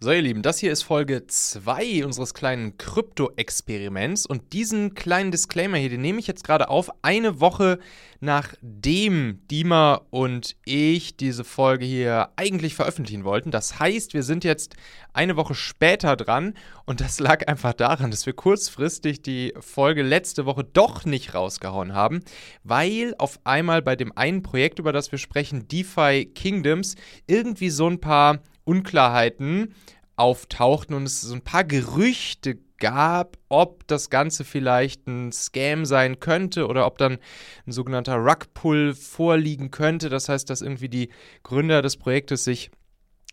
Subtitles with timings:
[0.00, 5.76] So, ihr Lieben, das hier ist Folge 2 unseres kleinen Krypto-Experiments und diesen kleinen Disclaimer
[5.76, 7.80] hier, den nehme ich jetzt gerade auf, eine Woche
[8.20, 13.50] nachdem Dima und ich diese Folge hier eigentlich veröffentlichen wollten.
[13.50, 14.76] Das heißt, wir sind jetzt
[15.12, 16.54] eine Woche später dran
[16.84, 21.92] und das lag einfach daran, dass wir kurzfristig die Folge letzte Woche doch nicht rausgehauen
[21.92, 22.20] haben,
[22.62, 26.94] weil auf einmal bei dem einen Projekt, über das wir sprechen, DeFi Kingdoms,
[27.26, 28.38] irgendwie so ein paar
[28.68, 29.74] Unklarheiten
[30.16, 36.20] auftauchten und es so ein paar Gerüchte gab, ob das Ganze vielleicht ein Scam sein
[36.20, 37.18] könnte oder ob dann
[37.66, 40.08] ein sogenannter Rugpull vorliegen könnte.
[40.08, 41.08] Das heißt, dass irgendwie die
[41.42, 42.70] Gründer des Projektes sich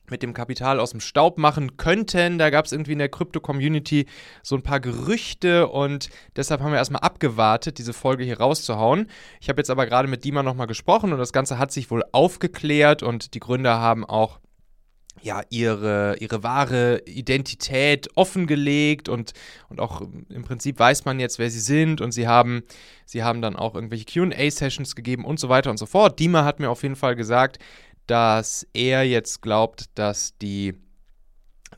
[0.09, 2.37] mit dem Kapital aus dem Staub machen könnten.
[2.37, 4.05] Da gab es irgendwie in der Krypto-Community
[4.43, 9.09] so ein paar Gerüchte und deshalb haben wir erstmal abgewartet, diese Folge hier rauszuhauen.
[9.41, 12.03] Ich habe jetzt aber gerade mit Dima nochmal gesprochen und das Ganze hat sich wohl
[12.11, 14.39] aufgeklärt und die Gründer haben auch
[15.21, 19.33] ja, ihre, ihre wahre Identität offengelegt und,
[19.69, 22.63] und auch im Prinzip weiß man jetzt, wer sie sind und sie haben,
[23.05, 26.19] sie haben dann auch irgendwelche QA-Sessions gegeben und so weiter und so fort.
[26.19, 27.59] Dima hat mir auf jeden Fall gesagt,
[28.07, 30.75] dass er jetzt glaubt, dass die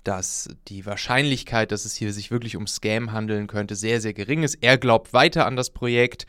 [0.04, 4.44] dass die Wahrscheinlichkeit, dass es hier sich wirklich um Scam handeln könnte, sehr, sehr gering
[4.44, 4.56] ist.
[4.62, 6.28] Er glaubt weiter an das Projekt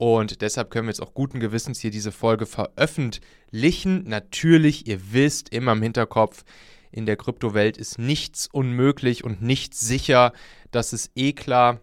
[0.00, 4.04] und deshalb können wir jetzt auch guten Gewissens hier diese Folge veröffentlichen.
[4.04, 6.44] Natürlich, ihr wisst immer im Hinterkopf,
[6.90, 10.32] in der Kryptowelt ist nichts unmöglich und nichts sicher.
[10.70, 11.82] Das ist eh klar.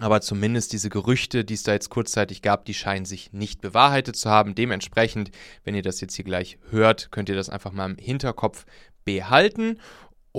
[0.00, 4.16] Aber zumindest diese Gerüchte, die es da jetzt kurzzeitig gab, die scheinen sich nicht bewahrheitet
[4.16, 4.56] zu haben.
[4.56, 5.30] Dementsprechend,
[5.62, 8.66] wenn ihr das jetzt hier gleich hört, könnt ihr das einfach mal im Hinterkopf
[9.04, 9.78] behalten.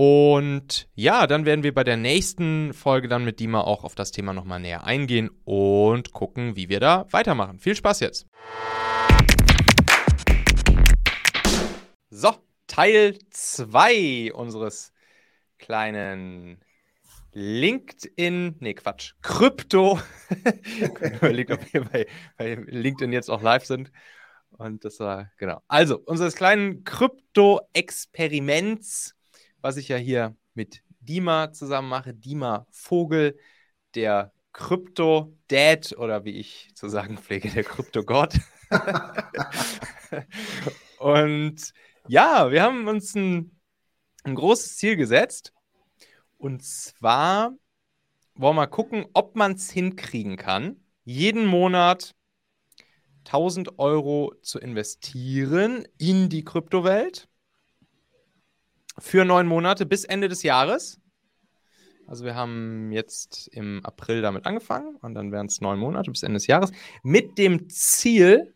[0.02, 4.12] Und ja, dann werden wir bei der nächsten Folge dann mit Dima auch auf das
[4.12, 7.60] Thema nochmal näher eingehen und gucken, wie wir da weitermachen.
[7.60, 8.26] Viel Spaß jetzt!
[12.10, 12.34] So,
[12.66, 14.94] Teil 2 unseres
[15.58, 16.64] kleinen
[17.34, 20.00] LinkedIn, nee Quatsch, Krypto.
[21.18, 23.92] Überlegt, ob wir bei, bei LinkedIn jetzt auch live sind.
[24.52, 25.62] Und das war, genau.
[25.68, 29.19] Also, unseres kleinen Krypto-Experiments
[29.62, 32.14] was ich ja hier mit Dima zusammen mache.
[32.14, 33.38] Dima Vogel,
[33.96, 38.36] der Krypto-Dad oder wie ich zu sagen pflege, der Krypto-Gott.
[41.00, 41.74] und
[42.08, 43.60] ja, wir haben uns ein,
[44.24, 45.54] ein großes Ziel gesetzt.
[46.38, 47.54] Und zwar
[48.36, 52.16] wollen wir mal gucken, ob man es hinkriegen kann, jeden Monat
[53.26, 57.29] 1000 Euro zu investieren in die Kryptowelt
[59.00, 61.00] für neun Monate bis Ende des Jahres.
[62.08, 66.24] Also wir haben jetzt im April damit angefangen und dann wären es neun Monate bis
[66.24, 66.72] Ende des Jahres.
[67.04, 68.56] Mit dem Ziel,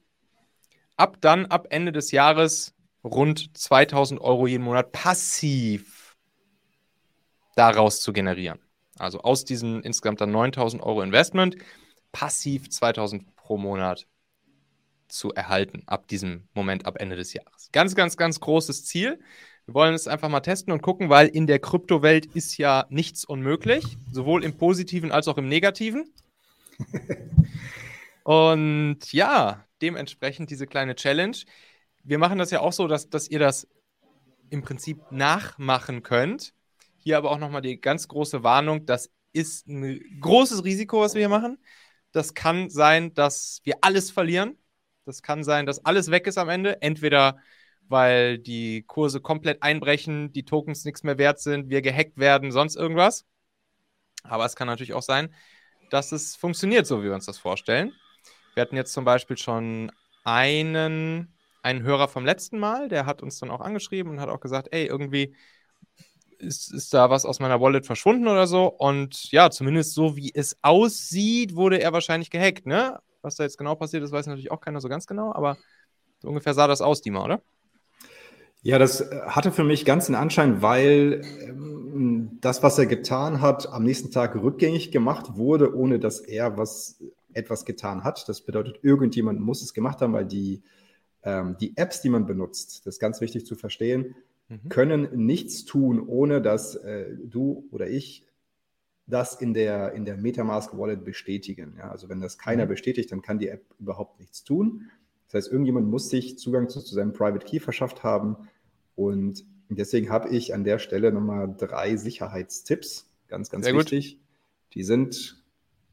[0.98, 6.16] ab dann, ab Ende des Jahres, rund 2000 Euro jeden Monat passiv
[7.56, 8.60] daraus zu generieren.
[8.98, 11.56] Also aus diesem insgesamt dann 9000 Euro Investment
[12.12, 14.08] passiv 2000 pro Monat
[15.08, 17.70] zu erhalten, ab diesem Moment, ab Ende des Jahres.
[17.72, 19.20] Ganz, ganz, ganz großes Ziel.
[19.66, 23.24] Wir wollen es einfach mal testen und gucken, weil in der Kryptowelt ist ja nichts
[23.24, 26.14] unmöglich, sowohl im Positiven als auch im Negativen.
[28.24, 31.38] und ja, dementsprechend diese kleine Challenge.
[32.04, 33.68] Wir machen das ja auch so, dass, dass ihr das
[34.50, 36.54] im Prinzip nachmachen könnt.
[36.98, 41.22] Hier aber auch nochmal die ganz große Warnung, das ist ein großes Risiko, was wir
[41.22, 41.58] hier machen.
[42.12, 44.58] Das kann sein, dass wir alles verlieren.
[45.06, 46.82] Das kann sein, dass alles weg ist am Ende.
[46.82, 47.40] Entweder
[47.90, 52.76] weil die Kurse komplett einbrechen, die Tokens nichts mehr wert sind, wir gehackt werden, sonst
[52.76, 53.26] irgendwas.
[54.24, 55.34] Aber es kann natürlich auch sein,
[55.90, 57.94] dass es funktioniert, so wie wir uns das vorstellen.
[58.56, 59.92] Wir hatten jetzt zum Beispiel schon
[60.24, 64.40] einen, einen Hörer vom letzten Mal, der hat uns dann auch angeschrieben und hat auch
[64.40, 65.36] gesagt, ey, irgendwie
[66.38, 68.68] ist, ist da was aus meiner Wallet verschwunden oder so.
[68.68, 73.00] Und ja, zumindest so wie es aussieht, wurde er wahrscheinlich gehackt, ne?
[73.22, 75.58] Was da jetzt genau passiert ist, weiß natürlich auch keiner so ganz genau, aber
[76.20, 77.42] so ungefähr sah das aus, Dima, oder?
[78.64, 83.42] Ja, das äh, hatte für mich ganz den Anschein, weil ähm, das, was er getan
[83.42, 88.28] hat, am nächsten Tag rückgängig gemacht wurde, ohne dass er was, etwas getan hat.
[88.30, 90.64] Das bedeutet, irgendjemand muss es gemacht haben, weil die,
[91.24, 94.16] ähm, die Apps, die man benutzt, das ist ganz wichtig zu verstehen,
[94.48, 94.70] mhm.
[94.70, 98.26] können nichts tun, ohne dass äh, du oder ich
[99.06, 101.76] das in der, in der Metamask Wallet bestätigen.
[101.78, 102.70] Ja, also wenn das keiner mhm.
[102.70, 104.90] bestätigt, dann kann die App überhaupt nichts tun.
[105.28, 108.38] Das heißt, irgendjemand muss sich Zugang zu, zu seinem Private Key verschafft haben.
[108.96, 114.16] Und deswegen habe ich an der Stelle nochmal drei Sicherheitstipps, ganz, ganz sehr wichtig.
[114.16, 114.76] Gut.
[114.76, 115.44] Die sind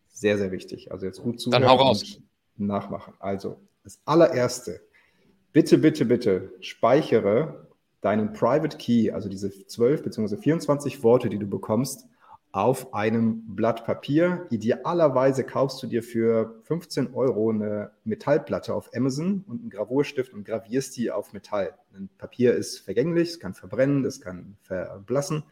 [0.09, 0.93] sehr, sehr wichtig.
[0.93, 2.21] Also jetzt gut zuhören Dann hau raus.
[2.57, 3.15] nachmachen.
[3.19, 4.81] Also das allererste,
[5.53, 7.67] bitte, bitte, bitte speichere
[8.01, 10.37] deinen Private Key, also diese 12 bzw.
[10.37, 12.07] 24 Worte, die du bekommst,
[12.53, 14.47] auf einem Blatt Papier.
[14.51, 20.45] Idealerweise kaufst du dir für 15 Euro eine Metallplatte auf Amazon und einen Gravurstift und
[20.45, 21.75] gravierst die auf Metall.
[21.95, 25.45] Ein Papier ist vergänglich, es kann verbrennen, es kann verblassen.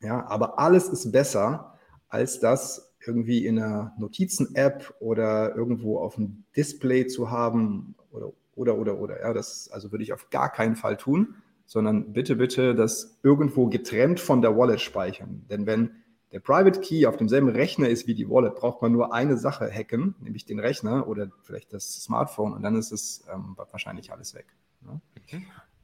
[0.00, 6.44] Ja, aber alles ist besser, als das irgendwie in einer Notizen-App oder irgendwo auf dem
[6.56, 9.20] Display zu haben oder, oder, oder, oder.
[9.20, 11.34] Ja, das also würde ich auf gar keinen Fall tun
[11.70, 15.46] sondern bitte, bitte das irgendwo getrennt von der Wallet speichern.
[15.48, 15.92] Denn wenn
[16.32, 19.70] der Private Key auf demselben Rechner ist wie die Wallet, braucht man nur eine Sache
[19.70, 24.34] hacken, nämlich den Rechner oder vielleicht das Smartphone und dann ist es ähm, wahrscheinlich alles
[24.34, 24.46] weg.
[24.80, 25.00] Ne?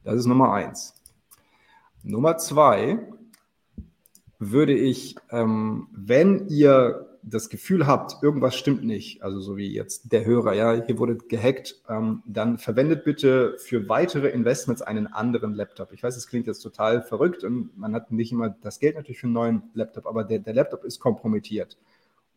[0.03, 0.93] Das ist Nummer eins.
[2.03, 2.99] Nummer zwei
[4.39, 10.11] würde ich, ähm, wenn ihr das Gefühl habt, irgendwas stimmt nicht, also so wie jetzt
[10.11, 15.53] der Hörer, ja, hier wurde gehackt, ähm, dann verwendet bitte für weitere Investments einen anderen
[15.53, 15.91] Laptop.
[15.91, 19.19] Ich weiß, es klingt jetzt total verrückt und man hat nicht immer das Geld natürlich
[19.19, 21.77] für einen neuen Laptop, aber der, der Laptop ist kompromittiert.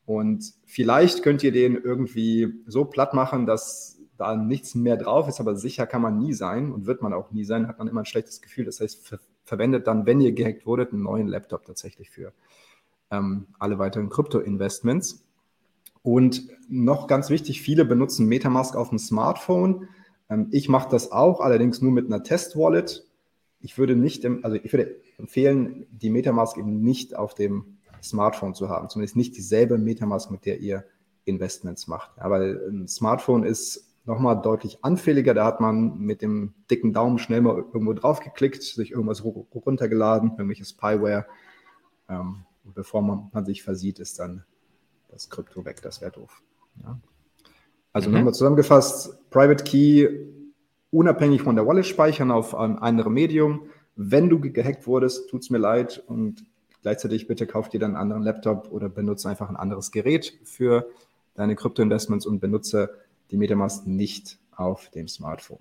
[0.07, 5.41] Und vielleicht könnt ihr den irgendwie so platt machen, dass da nichts mehr drauf ist,
[5.41, 8.03] aber sicher kann man nie sein und wird man auch nie sein, hat man immer
[8.03, 8.65] ein schlechtes Gefühl.
[8.65, 12.33] Das heißt, ver verwendet dann, wenn ihr gehackt wurdet, einen neuen Laptop tatsächlich für
[13.11, 15.25] ähm, alle weiteren Krypto-Investments.
[16.03, 19.89] Und noch ganz wichtig, viele benutzen Metamask auf dem Smartphone.
[20.29, 23.07] Ähm, ich mache das auch, allerdings nur mit einer Test-Wallet.
[23.61, 28.71] Ich würde nicht, also ich würde empfehlen, die Metamask eben nicht auf dem Smartphone zu
[28.71, 30.85] haben, zumindest nicht dieselbe Metamask, mit der ihr
[31.25, 32.17] Investments macht.
[32.17, 35.35] Ja, weil ein Smartphone ist nochmal deutlich anfälliger.
[35.35, 40.71] Da hat man mit dem dicken Daumen schnell mal irgendwo draufgeklickt, sich irgendwas runtergeladen, irgendwelches
[40.71, 41.27] Spyware.
[42.09, 44.45] Ähm, und bevor man, man, sich versieht, ist dann
[45.09, 45.83] das Krypto weg.
[45.83, 46.43] Das wäre doof.
[46.83, 46.99] Ja.
[47.93, 48.17] Also mhm.
[48.17, 50.09] nochmal zusammengefasst, Private Key
[50.91, 53.69] unabhängig von der Wallet speichern auf ein anderes Medium.
[53.97, 56.45] Wenn du gehackt wurdest, tut es mir leid und
[56.83, 60.89] gleichzeitig bitte kauf dir dann einen anderen Laptop oder benutze einfach ein anderes Gerät für
[61.35, 62.95] deine Krypto-Investments und benutze
[63.31, 65.61] die Metamask nicht auf dem Smartphone.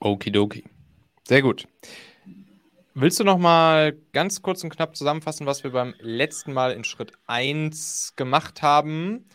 [0.00, 0.64] Okidoki.
[1.26, 1.66] Sehr gut.
[2.96, 6.84] Willst du noch mal ganz kurz und knapp zusammenfassen, was wir beim letzten Mal in
[6.84, 9.26] Schritt 1 gemacht haben?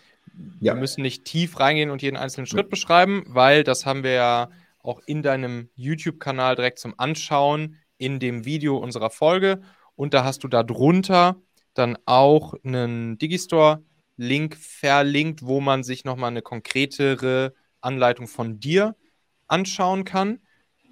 [0.62, 0.74] Ja.
[0.74, 2.70] Wir müssen nicht tief reingehen und jeden einzelnen Schritt ja.
[2.70, 4.50] beschreiben, weil das haben wir ja
[4.82, 9.60] auch in deinem YouTube-Kanal direkt zum Anschauen in dem Video unserer Folge.
[9.98, 11.36] Und da hast du da drunter
[11.74, 18.96] dann auch einen Digistore-Link verlinkt, wo man sich nochmal eine konkretere Anleitung von dir
[19.48, 20.40] anschauen kann.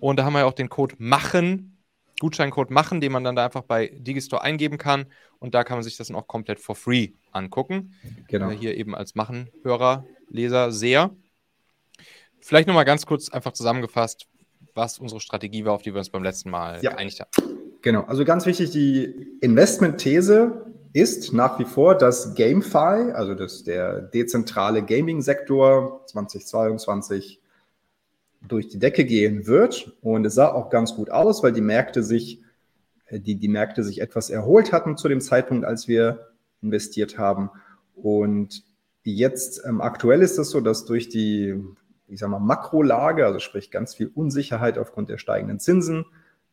[0.01, 1.76] Und da haben wir ja auch den Code MACHEN
[2.19, 5.05] Gutscheincode machen, den man dann da einfach bei Digistore eingeben kann.
[5.39, 7.93] Und da kann man sich das dann auch komplett for free angucken.
[8.27, 8.49] Genau.
[8.49, 11.11] Äh, hier eben als Machen-Hörer, Leser, Seher.
[12.39, 14.27] Vielleicht nochmal ganz kurz einfach zusammengefasst,
[14.73, 16.91] was unsere Strategie war, auf die wir uns beim letzten Mal ja.
[16.91, 17.57] geeinigt haben.
[17.81, 24.01] Genau, also ganz wichtig, die Investment-These ist nach wie vor, dass GameFi, also das, der
[24.01, 27.39] dezentrale Gaming-Sektor 2022
[28.47, 29.93] durch die Decke gehen wird.
[30.01, 32.41] Und es sah auch ganz gut aus, weil die Märkte sich,
[33.07, 36.27] äh, die, die Märkte sich etwas erholt hatten zu dem Zeitpunkt, als wir
[36.61, 37.49] investiert haben.
[37.95, 38.63] Und
[39.03, 41.55] jetzt ähm, aktuell ist es so, dass durch die,
[42.07, 46.05] ich sag mal, Makrolage, also sprich ganz viel Unsicherheit aufgrund der steigenden Zinsen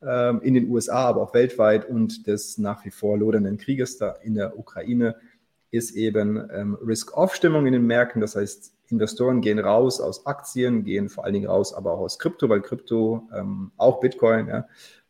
[0.02, 4.10] ähm, in den USA, aber auch weltweit und des nach wie vor lodernden Krieges da
[4.22, 5.16] in der Ukraine,
[5.70, 8.20] ist eben ähm, Risk-Off-Stimmung in den Märkten.
[8.20, 12.18] Das heißt, Investoren gehen raus aus Aktien, gehen vor allen Dingen raus, aber auch aus
[12.18, 14.68] Krypto, weil Krypto, ähm, auch Bitcoin, ja,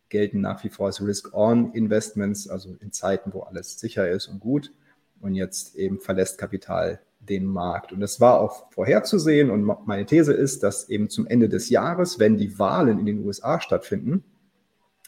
[0.08, 4.72] gelten nach wie vor als Risk-On-Investments, also in Zeiten, wo alles sicher ist und gut.
[5.20, 7.92] Und jetzt eben verlässt Kapital den Markt.
[7.92, 9.50] Und das war auch vorherzusehen.
[9.50, 13.24] Und meine These ist, dass eben zum Ende des Jahres, wenn die Wahlen in den
[13.24, 14.22] USA stattfinden,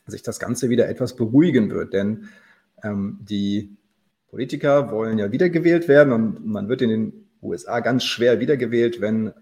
[0.06, 1.92] sich das Ganze wieder etwas beruhigen wird.
[1.92, 2.28] Denn
[2.82, 3.76] ähm, die
[4.28, 9.28] Politiker wollen ja wiedergewählt werden und man wird in den USA ganz schwer wiedergewählt, wenn
[9.28, 9.33] äh,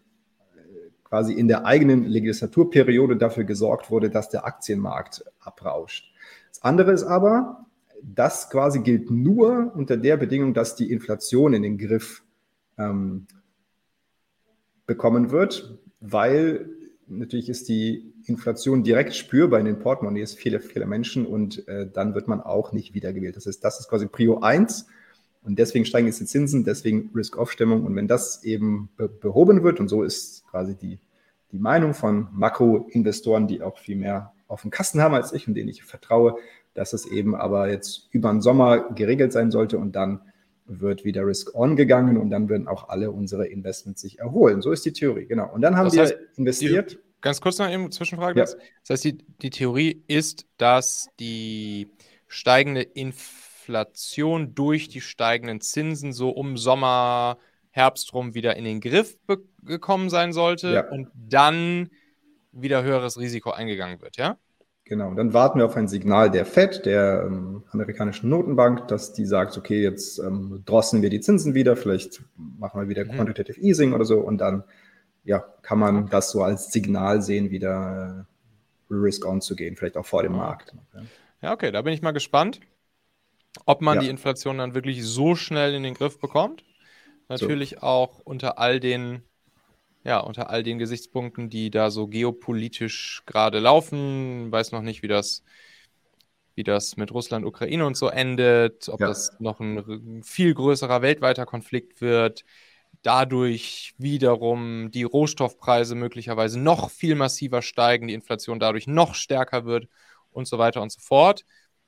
[1.04, 6.12] quasi in der eigenen Legislaturperiode dafür gesorgt wurde, dass der Aktienmarkt abrauscht.
[6.48, 7.66] Das andere ist aber,
[8.02, 12.22] das quasi gilt nur unter der Bedingung, dass die Inflation in den Griff
[12.78, 13.26] ähm,
[14.86, 16.68] bekommen wird, weil
[17.06, 22.14] natürlich ist die Inflation direkt spürbar in den Portemonnaies vieler, vieler Menschen und äh, dann
[22.14, 23.36] wird man auch nicht wiedergewählt.
[23.36, 24.86] Das heißt, das ist quasi Prio 1
[25.44, 27.84] und deswegen steigen jetzt die Zinsen, deswegen Risk-Off-Stimmung.
[27.84, 30.98] Und wenn das eben be behoben wird, und so ist quasi die,
[31.52, 35.54] die Meinung von Makro-Investoren, die auch viel mehr auf dem Kasten haben als ich und
[35.54, 36.36] denen ich vertraue,
[36.72, 40.20] dass es eben aber jetzt über den Sommer geregelt sein sollte und dann
[40.66, 44.62] wird wieder Risk-On gegangen und dann werden auch alle unsere Investments sich erholen.
[44.62, 45.52] So ist die Theorie, genau.
[45.52, 46.92] Und dann haben das heißt, wir investiert.
[46.92, 48.40] Die, ganz kurz noch eben Zwischenfrage.
[48.40, 48.46] Ja.
[48.46, 48.56] Das
[48.88, 51.88] heißt, die, die Theorie ist, dass die
[52.28, 57.38] steigende Inflation durch die steigenden Zinsen so um Sommer,
[57.70, 59.16] Herbst rum wieder in den Griff
[59.64, 60.88] gekommen sein sollte ja.
[60.90, 61.90] und dann
[62.52, 64.38] wieder höheres Risiko eingegangen wird, ja?
[64.86, 69.14] Genau, und dann warten wir auf ein Signal der FED, der ähm, amerikanischen Notenbank, dass
[69.14, 73.12] die sagt, okay, jetzt ähm, drosseln wir die Zinsen wieder, vielleicht machen wir wieder mhm.
[73.12, 74.62] Quantitative Easing oder so und dann
[75.24, 76.08] ja, kann man okay.
[76.10, 78.26] das so als Signal sehen, wieder
[78.90, 80.74] äh, Risk-On zu gehen, vielleicht auch vor dem Markt.
[80.92, 81.00] Ja.
[81.40, 82.60] ja, okay, da bin ich mal gespannt,
[83.66, 84.02] ob man ja.
[84.02, 86.64] die Inflation dann wirklich so schnell in den Griff bekommt.
[87.28, 87.78] Natürlich so.
[87.78, 89.22] auch unter all den
[90.04, 95.08] ja, unter all den Gesichtspunkten, die da so geopolitisch gerade laufen, weiß noch nicht, wie
[95.08, 95.42] das,
[96.54, 99.06] wie das mit Russland, Ukraine und so endet, ob ja.
[99.06, 102.44] das noch ein viel größerer weltweiter Konflikt wird,
[103.02, 109.88] dadurch wiederum die Rohstoffpreise möglicherweise noch viel massiver steigen, die Inflation dadurch noch stärker wird
[110.32, 111.46] und so weiter und so fort.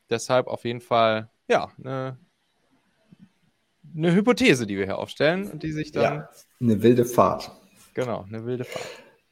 [0.08, 2.18] Deshalb auf jeden Fall, ja, eine,
[3.94, 6.02] eine Hypothese, die wir hier aufstellen und die sich dann.
[6.02, 6.28] Ja,
[6.60, 7.50] eine wilde Fahrt.
[7.94, 8.86] Genau, eine wilde Fahrt.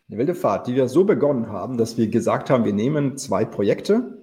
[0.08, 3.44] Eine wilde Fahrt, die wir so begonnen haben, dass wir gesagt haben, wir nehmen zwei
[3.44, 4.18] Projekte,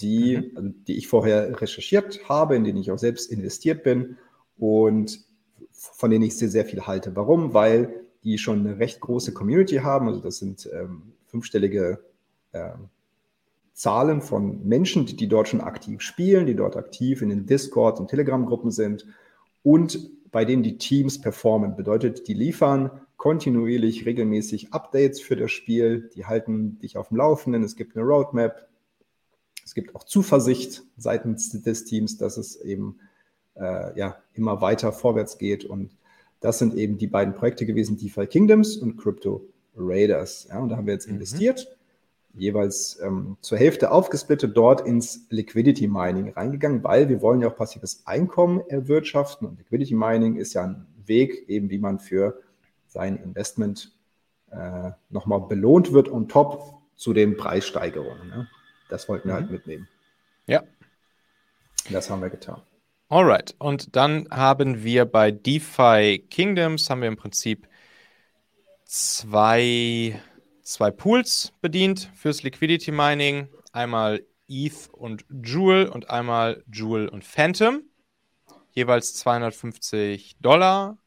[0.00, 0.56] die, mhm.
[0.56, 4.18] also die ich vorher recherchiert habe, in denen ich auch selbst investiert bin
[4.58, 5.24] und
[5.70, 7.16] von denen ich sehr, sehr viel halte.
[7.16, 7.54] Warum?
[7.54, 10.06] Weil die schon eine recht große Community haben.
[10.08, 12.04] Also das sind ähm, fünfstellige
[12.52, 12.70] äh,
[13.72, 18.00] Zahlen von Menschen, die, die dort schon aktiv spielen, die dort aktiv in den Discord-
[18.00, 19.06] und Telegram-Gruppen sind
[19.62, 21.76] und bei denen die Teams performen.
[21.76, 26.10] Bedeutet, die liefern kontinuierlich, regelmäßig Updates für das Spiel.
[26.14, 27.62] Die halten dich auf dem Laufenden.
[27.62, 28.68] Es gibt eine Roadmap.
[29.64, 32.98] Es gibt auch Zuversicht seitens des Teams, dass es eben
[33.54, 35.64] äh, ja, immer weiter vorwärts geht.
[35.64, 35.96] Und
[36.40, 40.48] das sind eben die beiden Projekte gewesen, DeFi Kingdoms und Crypto Raiders.
[40.48, 41.14] Ja, und da haben wir jetzt mhm.
[41.14, 41.78] investiert,
[42.34, 47.56] jeweils ähm, zur Hälfte aufgesplittet, dort ins Liquidity Mining reingegangen, weil wir wollen ja auch
[47.56, 49.46] passives Einkommen erwirtschaften.
[49.46, 52.40] Und Liquidity Mining ist ja ein Weg, eben wie man für
[52.86, 53.92] sein Investment
[54.50, 58.28] äh, nochmal belohnt wird on top zu den Preissteigerungen.
[58.28, 58.48] Ne?
[58.88, 59.50] Das wollten wir halt mhm.
[59.50, 59.88] halt mitnehmen.
[60.46, 60.62] Ja.
[61.90, 62.62] Das haben wir getan.
[63.08, 63.54] Alright.
[63.58, 67.68] Und dann haben wir bei DeFi Kingdoms haben wir im Prinzip
[68.84, 70.20] zwei,
[70.62, 73.48] zwei Pools bedient fürs Liquidity Mining.
[73.72, 77.82] Einmal ETH und Jewel und einmal Jewel und Phantom.
[78.72, 80.98] Jeweils 250 Dollar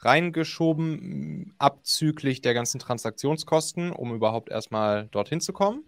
[0.00, 5.84] reingeschoben, abzüglich der ganzen Transaktionskosten, um überhaupt erstmal dorthin zu kommen.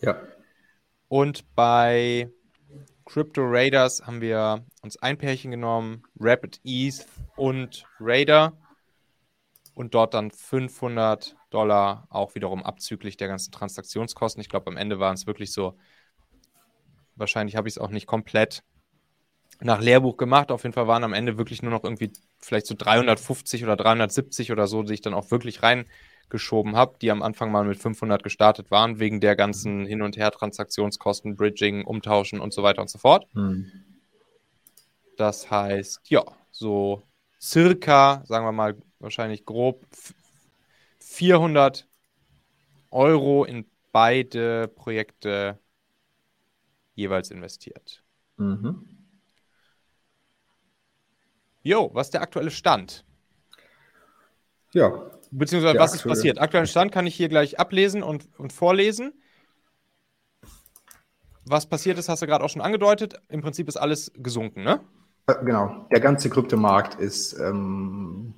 [0.00, 0.20] Ja.
[1.08, 2.30] Und bei
[3.04, 8.56] Crypto Raiders haben wir uns ein Pärchen genommen, Rapid ETH und Raider.
[9.74, 14.42] Und dort dann 500 Dollar, auch wiederum abzüglich der ganzen Transaktionskosten.
[14.42, 15.74] Ich glaube, am Ende waren es wirklich so,
[17.14, 18.62] wahrscheinlich habe ich es auch nicht komplett
[19.60, 20.50] nach Lehrbuch gemacht.
[20.52, 24.52] Auf jeden Fall waren am Ende wirklich nur noch irgendwie vielleicht so 350 oder 370
[24.52, 28.22] oder so, die ich dann auch wirklich reingeschoben habe, die am Anfang mal mit 500
[28.22, 32.98] gestartet waren, wegen der ganzen Hin- und Her-Transaktionskosten, Bridging, Umtauschen und so weiter und so
[32.98, 33.26] fort.
[33.32, 33.72] Hm.
[35.16, 37.02] Das heißt, ja, so
[37.40, 39.86] circa, sagen wir mal, wahrscheinlich grob
[41.06, 41.86] 400
[42.90, 45.58] Euro in beide Projekte
[46.94, 48.02] jeweils investiert.
[48.36, 48.84] Mhm.
[51.62, 53.04] Jo, was ist der aktuelle Stand?
[54.72, 55.10] Ja.
[55.30, 56.12] Beziehungsweise was aktuelle.
[56.12, 56.40] ist passiert?
[56.40, 59.14] Aktuellen Stand kann ich hier gleich ablesen und, und vorlesen.
[61.44, 63.14] Was passiert ist, hast du gerade auch schon angedeutet.
[63.28, 64.80] Im Prinzip ist alles gesunken, ne?
[65.44, 65.86] Genau.
[65.90, 68.34] Der ganze Kryptomarkt ist ähm,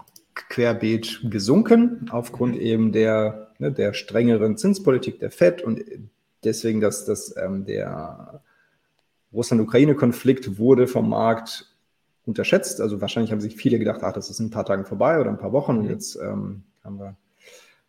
[0.48, 2.60] querbeet gesunken aufgrund mhm.
[2.60, 5.82] eben der, ne, der strengeren Zinspolitik der FED und
[6.44, 8.42] deswegen, dass, dass ähm, der
[9.32, 11.74] Russland-Ukraine-Konflikt wurde vom Markt
[12.24, 12.80] unterschätzt.
[12.80, 15.30] Also wahrscheinlich haben sich viele gedacht, ach, das ist in ein paar Tagen vorbei oder
[15.30, 15.78] ein paar Wochen.
[15.78, 15.90] Und mhm.
[15.90, 17.16] jetzt ähm, haben wir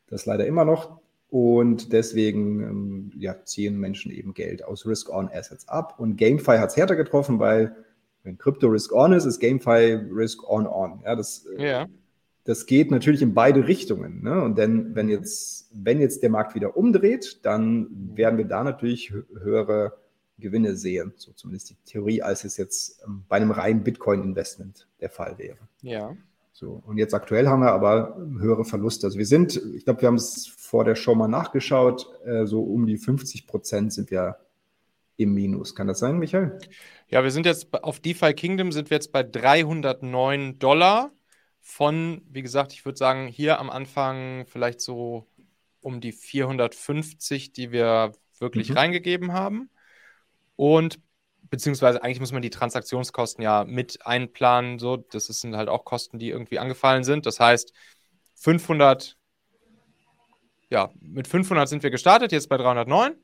[0.07, 0.99] das leider immer noch.
[1.29, 5.99] Und deswegen ähm, ja, ziehen Menschen eben Geld aus Risk-On-Assets ab.
[5.99, 7.75] Und GameFi hat es härter getroffen, weil
[8.23, 11.01] wenn Krypto Risk-On ist, ist GameFi Risk-On-On.
[11.05, 11.87] Ja, das, ja.
[12.49, 14.23] Das geht natürlich in beide Richtungen.
[14.23, 14.41] Ne?
[14.41, 19.11] Und denn, wenn jetzt, wenn jetzt der Markt wieder umdreht, dann werden wir da natürlich
[19.11, 19.93] höhere
[20.39, 25.11] Gewinne sehen, so zumindest die Theorie, als es jetzt ähm, bei einem reinen Bitcoin-Investment der
[25.11, 25.59] Fall wäre.
[25.83, 26.17] Ja.
[26.51, 29.05] So, und jetzt aktuell haben wir aber höhere Verluste.
[29.05, 32.63] Also wir sind, ich glaube, wir haben es vor der Show mal nachgeschaut, äh, so
[32.63, 34.37] um die 50 Prozent sind wir
[35.17, 35.75] im Minus.
[35.75, 36.57] Kann das sein, Michael?
[37.09, 41.11] Ja, wir sind jetzt auf DeFi Kingdom sind wir jetzt bei 309 Dollar
[41.61, 45.27] von, wie gesagt, ich würde sagen, hier am Anfang vielleicht so
[45.81, 48.77] um die 450, die wir wirklich mhm.
[48.77, 49.69] reingegeben haben.
[50.55, 50.99] Und
[51.49, 54.79] beziehungsweise eigentlich muss man die Transaktionskosten ja mit einplanen.
[54.79, 57.25] So, das sind halt auch Kosten, die irgendwie angefallen sind.
[57.25, 57.73] Das heißt,
[58.35, 59.17] 500,
[60.69, 63.15] ja, mit 500 sind wir gestartet, jetzt bei 309.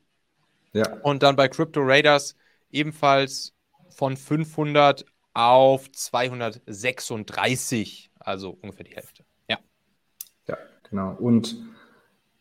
[0.72, 0.96] Ja.
[1.02, 2.36] Und dann bei Crypto Raiders
[2.70, 3.54] ebenfalls
[3.88, 9.24] von 500 auf 236, also ungefähr die Hälfte.
[9.48, 9.58] Ja.
[10.48, 10.58] Ja,
[10.90, 11.16] genau.
[11.18, 11.56] Und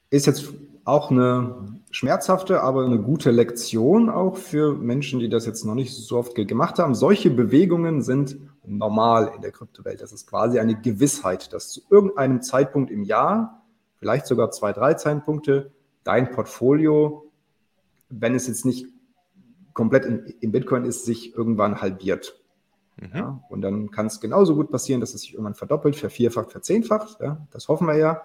[0.09, 0.51] ist jetzt
[0.83, 5.93] auch eine schmerzhafte, aber eine gute Lektion auch für Menschen, die das jetzt noch nicht
[5.93, 6.95] so oft gemacht haben.
[6.95, 10.01] Solche Bewegungen sind normal in der Kryptowelt.
[10.01, 13.63] Das ist quasi eine Gewissheit, dass zu irgendeinem Zeitpunkt im Jahr,
[13.97, 15.71] vielleicht sogar zwei, drei Zeitpunkte,
[16.03, 17.31] dein Portfolio,
[18.09, 18.87] wenn es jetzt nicht
[19.73, 22.39] komplett in, in Bitcoin ist, sich irgendwann halbiert.
[22.97, 23.11] Mhm.
[23.13, 27.19] Ja, und dann kann es genauso gut passieren, dass es sich irgendwann verdoppelt, vervierfacht, verzehnfacht.
[27.19, 28.21] Ja, das hoffen wir ja.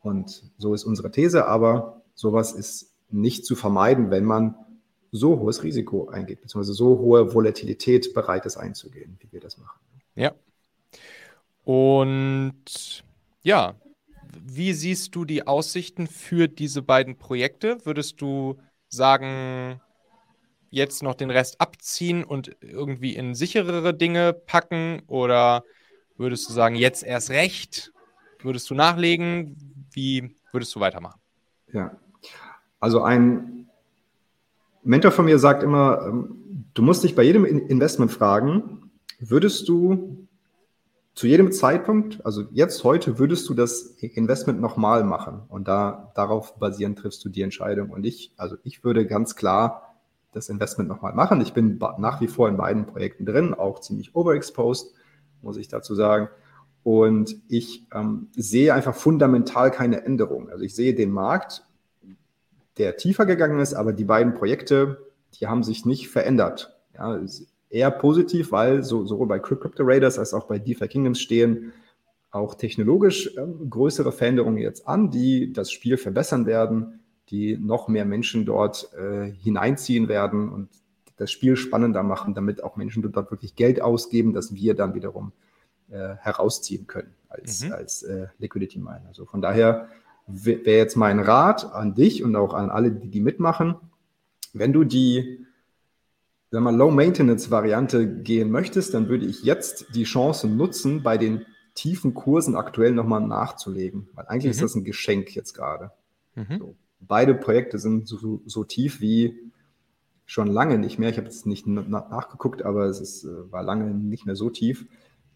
[0.00, 4.54] Und so ist unsere These, aber sowas ist nicht zu vermeiden, wenn man
[5.10, 9.78] so hohes Risiko eingeht, beziehungsweise so hohe Volatilität bereit ist einzugehen, wie wir das machen.
[10.14, 10.32] Ja.
[11.64, 13.04] Und
[13.42, 13.74] ja,
[14.44, 17.78] wie siehst du die Aussichten für diese beiden Projekte?
[17.84, 19.80] Würdest du sagen,
[20.70, 25.02] jetzt noch den Rest abziehen und irgendwie in sicherere Dinge packen?
[25.06, 25.64] Oder
[26.16, 27.92] würdest du sagen, jetzt erst recht?
[28.40, 29.56] Würdest du nachlegen?
[29.92, 31.20] Wie würdest du weitermachen?
[31.72, 31.96] Ja,
[32.80, 33.68] also ein
[34.82, 40.28] Mentor von mir sagt immer, ähm, du musst dich bei jedem Investment fragen, würdest du
[41.14, 45.42] zu jedem Zeitpunkt, also jetzt heute, würdest du das Investment nochmal machen?
[45.48, 47.90] Und da darauf basierend triffst du die Entscheidung.
[47.90, 49.87] Und ich, also ich würde ganz klar
[50.38, 51.40] das Investment nochmal machen.
[51.40, 54.94] Ich bin nach wie vor in beiden Projekten drin, auch ziemlich overexposed,
[55.42, 56.28] muss ich dazu sagen.
[56.82, 60.48] Und ich ähm, sehe einfach fundamental keine Änderung.
[60.48, 61.64] Also ich sehe den Markt,
[62.78, 66.78] der tiefer gegangen ist, aber die beiden Projekte, die haben sich nicht verändert.
[66.94, 67.20] Ja,
[67.68, 71.72] eher positiv, weil so, sowohl bei Crypto Raiders als auch bei DeFi Kingdoms stehen
[72.30, 78.04] auch technologisch äh, größere Veränderungen jetzt an, die das Spiel verbessern werden, die noch mehr
[78.04, 80.68] Menschen dort äh, hineinziehen werden und
[81.16, 85.32] das Spiel spannender machen, damit auch Menschen dort wirklich Geld ausgeben, dass wir dann wiederum
[85.90, 87.72] äh, herausziehen können als, mhm.
[87.72, 89.06] als äh, Liquidity Miner.
[89.08, 89.88] Also von daher
[90.26, 93.76] wäre jetzt mein Rat an dich und auch an alle, die, die mitmachen,
[94.52, 95.44] wenn du die
[96.50, 102.14] sag mal, Low-Maintenance-Variante gehen möchtest, dann würde ich jetzt die Chance nutzen, bei den tiefen
[102.14, 104.08] Kursen aktuell nochmal nachzulegen.
[104.14, 104.50] Weil eigentlich mhm.
[104.50, 105.92] ist das ein Geschenk jetzt gerade.
[106.34, 106.58] Mhm.
[106.58, 106.76] So.
[107.00, 109.38] Beide Projekte sind so, so, tief wie
[110.26, 111.10] schon lange nicht mehr.
[111.10, 114.86] Ich habe jetzt nicht nachgeguckt, aber es ist, äh, war lange nicht mehr so tief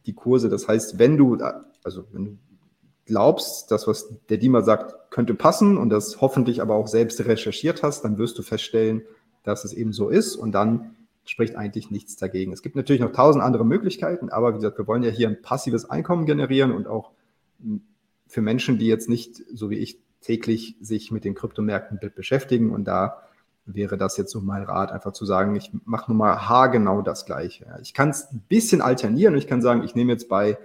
[0.06, 0.48] die Kurse.
[0.48, 1.38] Das heißt, wenn du,
[1.84, 2.38] also wenn du
[3.04, 7.82] glaubst, dass was der Dima sagt, könnte passen und das hoffentlich aber auch selbst recherchiert
[7.82, 9.02] hast, dann wirst du feststellen,
[9.42, 12.52] dass es eben so ist und dann spricht eigentlich nichts dagegen.
[12.52, 15.40] Es gibt natürlich noch tausend andere Möglichkeiten, aber wie gesagt, wir wollen ja hier ein
[15.40, 17.12] passives Einkommen generieren und auch
[18.26, 22.84] für Menschen, die jetzt nicht, so wie ich, täglich sich mit den Kryptomärkten beschäftigen und
[22.84, 23.22] da
[23.64, 27.26] wäre das jetzt so mein Rat, einfach zu sagen, ich mache nur mal haargenau das
[27.26, 27.66] Gleiche.
[27.82, 30.58] Ich kann es ein bisschen alternieren und ich kann sagen, ich nehme jetzt bei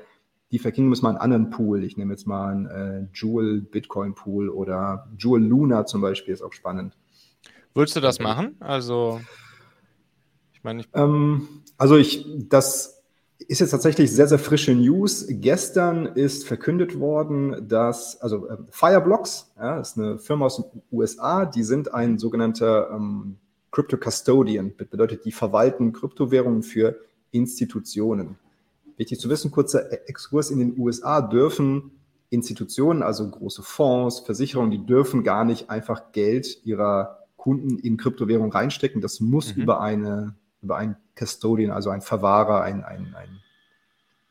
[0.51, 1.83] DeFi Kingdoms mal einen anderen Pool.
[1.83, 6.41] Ich nehme jetzt mal einen äh, Jewel Bitcoin Pool oder Jewel Luna zum Beispiel, ist
[6.41, 6.97] auch spannend.
[7.73, 8.55] Würdest du das machen?
[8.59, 9.21] Also,
[10.53, 12.96] ich meine, ich ähm, also ich, das
[13.39, 15.25] ist jetzt tatsächlich sehr, sehr frische News.
[15.29, 21.45] Gestern ist verkündet worden, dass, also äh, Fireblocks, ja, ist eine Firma aus den USA,
[21.45, 23.37] die sind ein sogenannter ähm,
[23.71, 26.97] Crypto Custodian, bedeutet, die verwalten Kryptowährungen für
[27.31, 28.37] Institutionen.
[28.95, 31.91] Wichtig zu wissen, kurzer e-, Exkurs in den USA dürfen
[32.29, 38.51] Institutionen, also große Fonds, Versicherungen, die dürfen gar nicht einfach Geld ihrer Kunden in Kryptowährung
[38.51, 39.01] reinstecken.
[39.01, 39.61] Das muss mhm.
[39.61, 43.41] über eine über einen Custodian, also ein Verwahrer, ein, ein, ein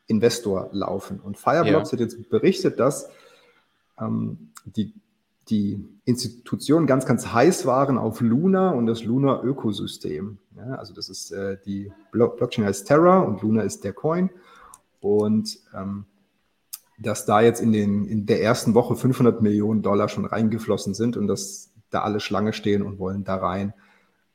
[0.07, 1.19] Investor laufen.
[1.19, 1.93] Und Fireblocks ja.
[1.93, 3.09] hat jetzt berichtet, dass
[3.99, 4.93] ähm, die,
[5.49, 10.37] die Institutionen ganz, ganz heiß waren auf Luna und das Luna-Ökosystem.
[10.55, 14.29] Ja, also das ist äh, die Blockchain heißt Terra und Luna ist der Coin.
[14.99, 16.05] Und ähm,
[16.97, 21.15] dass da jetzt in, den, in der ersten Woche 500 Millionen Dollar schon reingeflossen sind
[21.15, 23.73] und dass da alle Schlange stehen und wollen da rein,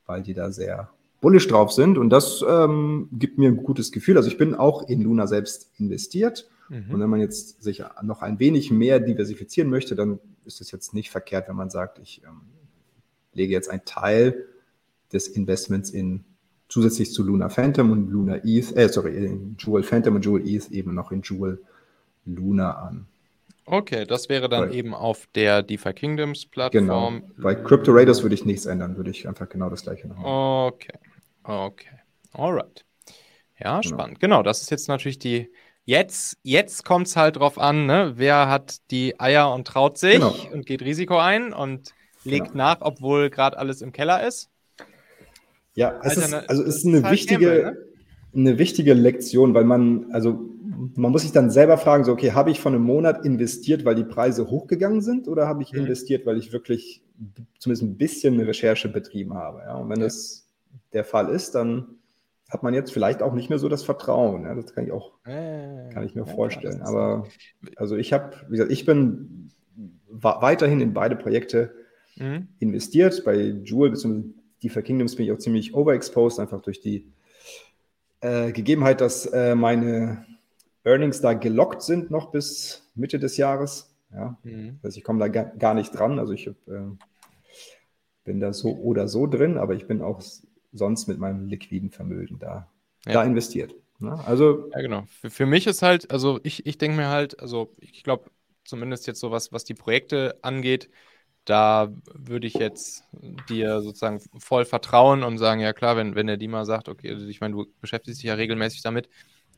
[0.05, 0.89] weil die da sehr
[1.23, 1.97] bullish drauf sind.
[1.97, 4.17] Und das ähm, gibt mir ein gutes Gefühl.
[4.17, 6.47] Also ich bin auch in Luna selbst investiert.
[6.69, 6.91] Mhm.
[6.93, 10.93] Und wenn man jetzt sich noch ein wenig mehr diversifizieren möchte, dann ist es jetzt
[10.93, 12.41] nicht verkehrt, wenn man sagt, ich ähm,
[13.33, 14.45] lege jetzt einen Teil
[15.11, 16.25] des Investments in
[16.67, 20.69] zusätzlich zu Luna Phantom und Luna ETH, äh, sorry, in Jewel Phantom und Jewel ETH
[20.71, 21.61] eben noch in Jewel
[22.25, 23.05] Luna an.
[23.65, 26.51] Okay, das wäre dann Bei- eben auf der DeFi Kingdoms Genau.
[26.69, 27.23] Plattform.
[27.37, 30.21] Bei Crypto Raiders würde ich nichts ändern, würde ich einfach genau das gleiche machen.
[30.25, 30.91] Okay,
[31.43, 31.99] okay,
[32.31, 32.85] alright.
[33.59, 33.95] Ja, Genau.
[33.95, 34.19] spannend.
[34.19, 35.51] Genau, das ist jetzt natürlich die.
[35.85, 38.13] Jetzt, jetzt kommt es halt drauf an, ne?
[38.15, 40.33] wer hat die Eier und traut sich Genau.
[40.53, 42.57] und geht Risiko ein und legt Genau.
[42.57, 44.49] nach, obwohl gerade alles im Keller ist.
[45.75, 47.87] Ja, es ist, Alterne- also es ist eine halt wichtige, Gamble,
[48.35, 50.39] eine wichtige Lektion, weil man, also
[50.95, 53.95] man muss sich dann selber fragen, so, okay, habe ich von einem Monat investiert, weil
[53.95, 55.79] die Preise hochgegangen sind oder habe ich Mhm.
[55.79, 57.03] investiert, weil ich wirklich
[57.59, 59.59] zumindest ein bisschen Recherche betrieben habe?
[59.65, 59.75] Ja?
[59.75, 60.05] Und wenn Ja.
[60.05, 60.42] das
[60.93, 61.95] der Fall ist, dann
[62.49, 64.43] hat man jetzt vielleicht auch nicht mehr so das Vertrauen.
[64.43, 64.53] Ja?
[64.55, 66.79] Das kann ich auch, kann ich mir vorstellen.
[66.79, 67.27] das Aber
[67.77, 69.49] also ich habe, wie gesagt, ich bin
[70.09, 71.73] weiterhin in beide Projekte
[72.15, 72.47] Mhm.
[72.59, 73.23] investiert.
[73.25, 74.21] Bei Jewel bzw.
[74.61, 77.07] DeFi Kingdoms bin ich auch ziemlich overexposed, einfach durch die
[78.21, 80.25] äh, Gegebenheit, dass äh, meine
[80.83, 83.89] Earnings da gelockt sind noch bis Mitte des Jahres.
[84.13, 84.77] Ja, Mhm.
[84.83, 86.19] also ich komme da ga, gar nicht dran.
[86.19, 86.81] Also ich hab, äh,
[88.25, 90.21] bin da so oder so drin, aber ich bin auch
[90.73, 92.69] sonst mit meinem liquiden Vermögen da,
[93.05, 93.13] Ja.
[93.13, 93.73] da investiert.
[93.99, 95.05] Ja, also Ja, genau.
[95.07, 98.31] Für, für mich ist halt, also ich, ich denke mir halt, also ich glaube,
[98.65, 100.89] zumindest jetzt so was, was die Projekte angeht,
[101.45, 103.03] da würde ich jetzt
[103.49, 107.27] dir sozusagen voll vertrauen und sagen, ja klar, wenn, wenn der Dima sagt, okay, also
[107.27, 109.09] ich meine, du beschäftigst dich ja regelmäßig damit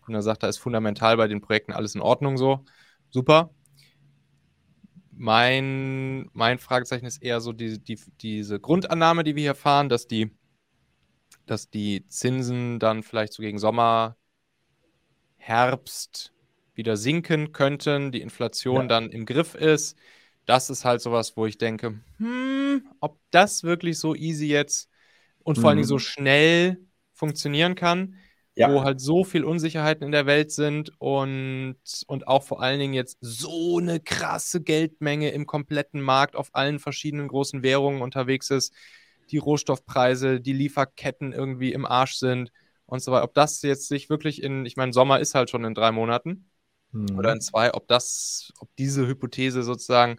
[0.08, 2.66] und er sagt, da ist fundamental bei den Projekten alles in Ordnung so,
[3.12, 3.52] super.
[5.18, 10.08] Mein, mein Fragezeichen ist eher so die, die, diese Grundannahme, die wir hier fahren, dass
[10.08, 10.32] die,
[11.46, 14.18] dass die Zinsen dann vielleicht so gegen Sommer,
[15.38, 16.34] Herbst
[16.74, 18.90] wieder sinken könnten, die Inflation Ja.
[18.90, 19.98] dann im Griff ist.
[20.46, 24.90] Das ist halt sowas, wo ich denke, hm, ob das wirklich so easy jetzt
[25.44, 25.88] und vor allen Dingen Mhm.
[25.88, 26.80] so schnell
[27.14, 28.16] funktionieren kann,
[28.56, 31.78] ja, wo halt so viel Unsicherheiten in der Welt sind und,
[32.08, 36.80] und auch vor allen Dingen jetzt so eine krasse Geldmenge im kompletten Markt auf allen
[36.80, 38.74] verschiedenen großen Währungen unterwegs ist,
[39.32, 42.52] die Rohstoffpreise, die Lieferketten irgendwie im Arsch sind
[42.86, 43.24] und so weiter.
[43.24, 46.50] Ob das jetzt sich wirklich in, ich meine, Sommer ist halt schon in drei Monaten
[46.94, 47.18] Mhm.
[47.18, 50.18] oder in zwei, ob das, ob diese Hypothese sozusagen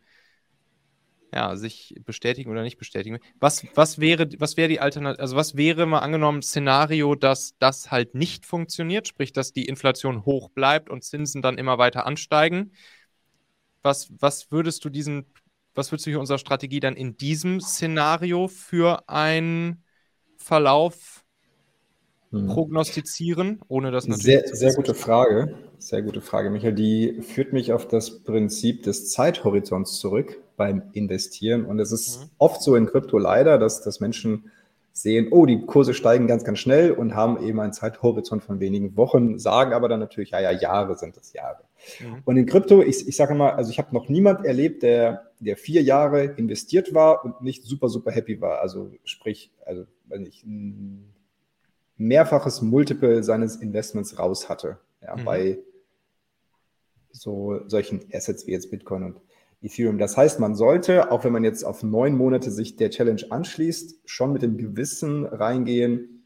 [1.34, 3.18] ja, sich bestätigen oder nicht bestätigen.
[3.40, 7.90] Was, was wäre, was wäre die Alternative, also was wäre mal angenommen Szenario, dass das
[7.90, 12.72] halt nicht funktioniert, sprich, dass die Inflation hoch bleibt und Zinsen dann immer weiter ansteigen?
[13.82, 15.26] Was, was würdest du diesen,
[15.76, 19.84] was würdest du hier unserer Strategie dann in diesem Szenario für einen
[20.36, 21.24] Verlauf
[22.32, 22.46] Mhm.
[22.46, 25.54] prognostizieren, ohne das natürlich Sehr, sehr gute Frage.
[25.78, 26.74] Sehr gute Frage, Michael.
[26.74, 31.64] Die führt mich auf das Prinzip des Zeithorizonts zurück beim Investieren.
[31.66, 32.30] Und es ist Mhm.
[32.38, 34.50] oft so in Krypto leider, dass, dass Menschen
[34.92, 38.96] sehen, oh, die Kurse steigen ganz, ganz schnell und haben eben einen Zeithorizont von wenigen
[38.96, 41.64] Wochen, sagen aber dann natürlich, ja, ja, Jahre sind das Jahre.
[42.00, 42.22] Mhm.
[42.24, 45.56] Und in Krypto, ich, ich sage mal, also ich habe noch niemand erlebt, der, der
[45.56, 48.60] vier Jahre investiert war und nicht super, super happy war.
[48.60, 51.12] Also sprich, also weiß nicht, ein
[51.96, 54.78] mehrfaches Multiple seines Investments raus hatte.
[55.02, 55.24] Ja, Mhm.
[55.24, 55.58] Bei
[57.12, 59.20] so solchen Assets wie jetzt Bitcoin und
[59.62, 59.98] Ethereum.
[59.98, 64.00] Das heißt, man sollte, auch wenn man jetzt auf neun Monate sich der Challenge anschließt,
[64.04, 66.24] schon mit dem Gewissen reingehen,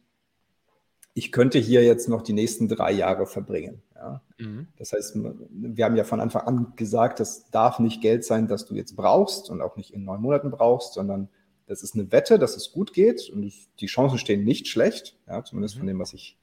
[1.14, 3.82] ich könnte hier jetzt noch die nächsten drei Jahre verbringen.
[4.00, 4.22] Ja.
[4.38, 4.68] Mhm.
[4.78, 5.14] Das heißt,
[5.50, 8.96] wir haben ja von Anfang an gesagt, das darf nicht Geld sein, das du jetzt
[8.96, 11.28] brauchst und auch nicht in neun Monaten brauchst, sondern
[11.66, 15.44] das ist eine Wette, dass es gut geht und die Chancen stehen nicht schlecht, ja,
[15.44, 16.38] zumindest von dem, was ich,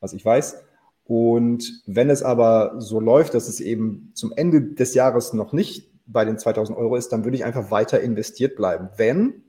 [0.00, 0.62] was ich weiß.
[1.04, 5.90] Und wenn es aber so läuft, dass es eben zum Ende des Jahres noch nicht
[6.06, 9.42] bei den 2000 Euro ist, dann würde ich einfach weiter investiert bleiben, wenn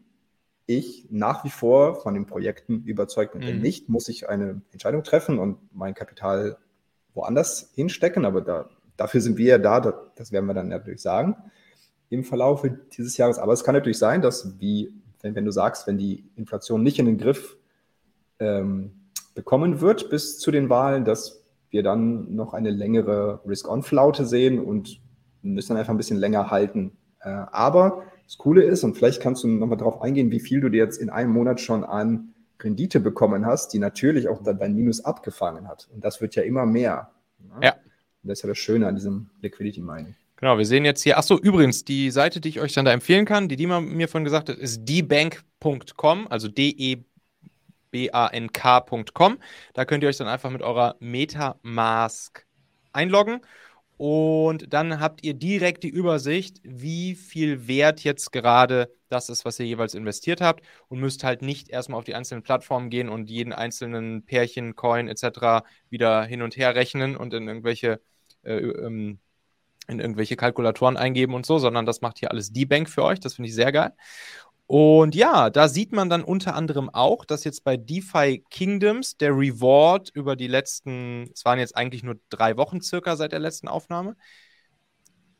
[0.65, 3.43] ich nach wie vor von den Projekten überzeugt bin.
[3.43, 3.61] Wenn Mhm.
[3.61, 6.57] nicht, muss ich eine Entscheidung treffen und mein Kapital
[7.13, 11.01] woanders hinstecken, aber da, dafür sind wir ja da, da, das werden wir dann natürlich
[11.01, 11.35] sagen
[12.13, 13.39] im Verlauf dieses Jahres.
[13.39, 16.99] Aber es kann natürlich sein, dass, wie, wenn, wenn du sagst, wenn die Inflation nicht
[16.99, 17.57] in den Griff
[18.39, 18.91] ähm,
[19.33, 25.01] bekommen wird bis zu den Wahlen, dass wir dann noch eine längere Risk-On-Flaute sehen und
[25.41, 26.91] müssen dann einfach ein bisschen länger halten.
[27.19, 30.69] Äh, aber das Coole ist, und vielleicht kannst du nochmal darauf eingehen, wie viel du
[30.69, 32.32] dir jetzt in einem Monat schon an
[32.63, 35.87] Rendite bekommen hast, die natürlich auch dann dein Minus abgefangen hat.
[35.93, 37.11] Und das wird ja immer mehr.
[37.39, 37.55] ne?
[37.61, 37.73] Ja.
[37.73, 40.15] Und das ist ja das Schöne an diesem Liquidity Mining.
[40.37, 43.25] Genau, wir sehen jetzt hier, achso, übrigens, die Seite, die ich euch dann da empfehlen
[43.25, 47.07] kann, die Dima mir vorhin gesagt hat, ist dbank.com, also D-E-B-A-N-K.com.
[49.73, 52.45] Da könnt ihr euch dann einfach mit eurer Metamask
[52.91, 53.39] einloggen
[53.97, 59.59] und dann habt ihr direkt die Übersicht, wie viel Wert jetzt gerade das ist, was
[59.59, 63.29] ihr jeweils investiert habt und müsst halt nicht erstmal auf die einzelnen Plattformen gehen und
[63.29, 65.63] jeden einzelnen Pärchen, Coin etc.
[65.89, 68.01] wieder hin und her rechnen und in irgendwelche
[68.43, 69.19] äh, ähm,
[69.87, 73.19] in irgendwelche Kalkulatoren eingeben und so, sondern das macht hier alles die Bank für euch.
[73.19, 73.91] Das finde ich sehr geil.
[74.65, 79.31] Und ja, da sieht man dann unter anderem auch, dass jetzt bei DeFi Kingdoms der
[79.31, 83.67] Reward über die letzten, es waren jetzt eigentlich nur drei Wochen circa seit der letzten
[83.67, 84.15] Aufnahme,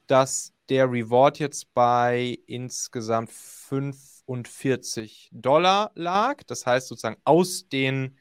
[0.08, 6.44] dass der Reward jetzt bei insgesamt 45 Dollar lag.
[6.44, 8.18] Das heißt sozusagen aus den,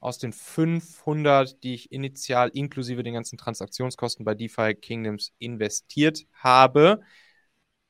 [0.00, 7.02] aus den 500, die ich initial inklusive den ganzen Transaktionskosten bei DeFi Kingdoms investiert habe,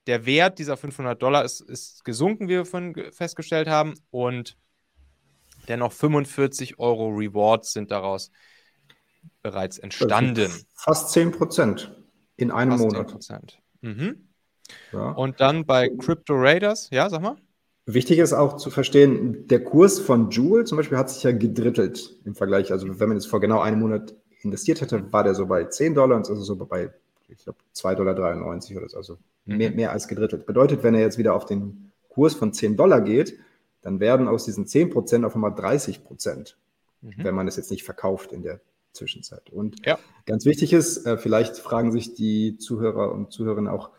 [0.06, 3.94] der Wert dieser 500 Dollar ist, ist gesunken, wie wir vorhin festgestellt haben.
[4.10, 4.56] Und
[5.68, 8.30] dennoch 45 Euro Rewards sind daraus
[9.42, 10.50] bereits entstanden.
[10.74, 11.94] Fast 10 Prozent
[12.36, 13.10] in einem Fast Monat.
[13.12, 13.54] 10%.
[13.80, 14.28] Mhm.
[14.92, 15.10] Ja.
[15.10, 17.36] Und dann bei Crypto Raiders, ja, sag mal.
[17.88, 22.18] Wichtig ist auch zu verstehen, der Kurs von Joule zum Beispiel hat sich ja gedrittelt
[22.24, 22.72] im Vergleich.
[22.72, 25.94] Also wenn man jetzt vor genau einem Monat investiert hätte, war der so bei 10
[25.94, 26.92] Dollar und ist also so bei,
[27.28, 28.96] ich glaube, 2,93 Dollar oder so.
[28.96, 29.56] Also mhm.
[29.56, 30.46] mehr, mehr als gedrittelt.
[30.46, 33.38] Bedeutet, wenn er jetzt wieder auf den Kurs von 10 Dollar geht,
[33.82, 36.56] dann werden aus diesen 10 Prozent auf einmal 30 Prozent,
[37.02, 37.12] mhm.
[37.18, 38.60] wenn man es jetzt nicht verkauft in der
[38.92, 39.50] Zwischenzeit.
[39.50, 39.98] Und ja.
[40.24, 43.90] ganz wichtig ist, äh, vielleicht fragen sich die Zuhörer und Zuhörerinnen auch,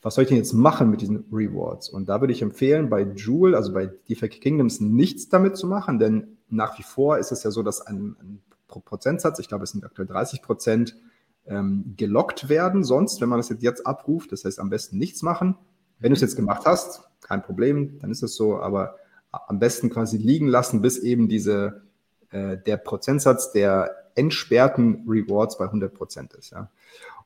[0.00, 1.88] was soll ich denn jetzt machen mit diesen Rewards?
[1.88, 5.98] Und da würde ich empfehlen, bei Joule, also bei DeFi Kingdoms, nichts damit zu machen,
[5.98, 9.70] denn nach wie vor ist es ja so, dass ein, ein Prozentsatz, ich glaube, es
[9.70, 10.96] sind aktuell 30 Prozent,
[11.46, 12.84] ähm, gelockt werden.
[12.84, 15.56] Sonst, wenn man das jetzt abruft, das heißt am besten nichts machen.
[15.98, 18.96] Wenn du es jetzt gemacht hast, kein Problem, dann ist es so, aber
[19.30, 21.82] am besten quasi liegen lassen, bis eben diese,
[22.30, 26.50] äh, der Prozentsatz der entsperrten Rewards bei 100 Prozent ist.
[26.50, 26.70] Ja.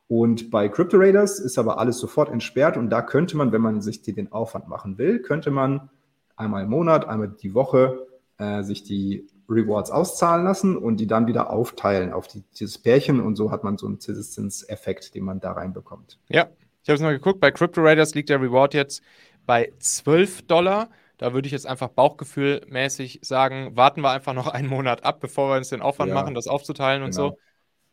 [0.09, 3.83] Und bei Crypto Raiders ist aber alles sofort entsperrt und da könnte man, wenn man
[3.83, 5.91] sich den Aufwand machen will, könnte man
[6.35, 8.07] einmal im Monat, einmal die Woche
[8.39, 13.21] äh, sich die Rewards auszahlen lassen und die dann wieder aufteilen auf die, dieses Pärchen
[13.21, 16.19] und so hat man so einen Zinseffekt, den man da reinbekommt.
[16.29, 16.49] Ja,
[16.83, 19.03] ich habe es mal geguckt, bei Crypto Raiders liegt der Reward jetzt
[19.47, 20.91] bei 12 Dollar.
[21.17, 25.51] Da würde ich jetzt einfach bauchgefühlmäßig sagen, warten wir einfach noch einen Monat ab, bevor
[25.51, 27.31] wir uns den Aufwand ja, machen, das aufzuteilen und genau.
[27.31, 27.39] so.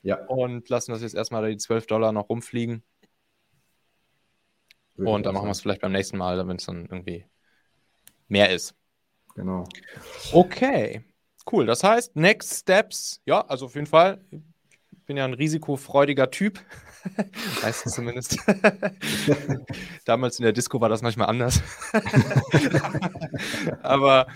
[0.03, 0.23] Ja.
[0.27, 2.83] Und lassen das jetzt erstmal die 12 Dollar noch rumfliegen.
[4.95, 7.25] Würde und dann machen wir es vielleicht beim nächsten Mal, wenn es dann irgendwie
[8.27, 8.75] mehr ist.
[9.33, 9.67] Genau.
[10.31, 11.03] Okay,
[11.51, 11.65] cool.
[11.65, 14.21] Das heißt, Next Steps, ja, also auf jeden Fall.
[14.31, 16.59] Ich bin ja ein risikofreudiger Typ.
[17.61, 18.37] Meistens zumindest.
[20.05, 21.61] Damals in der Disco war das manchmal anders.
[23.83, 24.27] Aber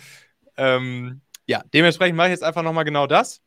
[0.58, 3.42] ähm, ja, dementsprechend mache ich jetzt einfach nochmal genau das.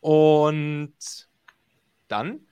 [0.00, 0.94] Und
[2.08, 2.46] dann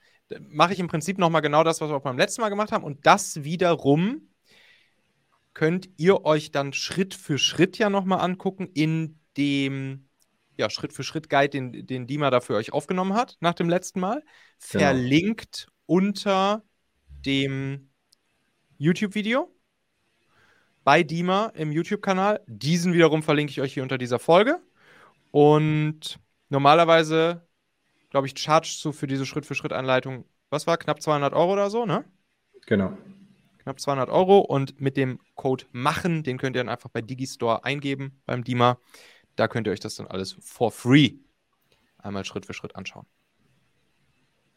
[0.49, 2.83] mache ich im Prinzip nochmal genau das, was wir auch beim letzten Mal gemacht haben.
[2.83, 4.29] Und das wiederum
[5.53, 10.07] könnt ihr euch dann Schritt für Schritt ja nochmal angucken in dem
[10.57, 13.69] ja, Schritt für Schritt Guide, den, den Dima da für euch aufgenommen hat nach dem
[13.69, 14.23] letzten Mal.
[14.71, 14.85] Genau.
[14.85, 16.63] Verlinkt unter
[17.25, 17.89] dem
[18.77, 19.53] YouTube-Video
[20.83, 22.41] bei Dima im YouTube-Kanal.
[22.47, 24.61] Diesen wiederum verlinke ich euch hier unter dieser Folge.
[25.31, 26.19] Und
[26.49, 27.47] normalerweise,
[28.09, 32.05] glaube ich, chargest du für diese Schritt-für-Schritt-Anleitung, was war, knapp 200 Euro oder so, ne?
[32.67, 32.95] Genau.
[33.59, 37.63] Knapp 200 Euro und mit dem Code MACHEN, den könnt ihr dann einfach bei Digistore
[37.63, 38.77] eingeben beim Dima.
[39.35, 41.15] Da könnt ihr euch das dann alles for free
[42.03, 43.05] einmal Schritt für Schritt anschauen.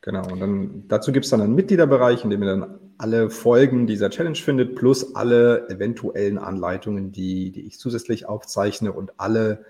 [0.03, 3.87] Genau, und dann dazu gibt es dann einen Mitgliederbereich, in dem ihr dann alle Folgen
[3.87, 9.65] dieser Challenge findet, plus alle eventuellen Anleitungen, die, die ich zusätzlich aufzeichne und alle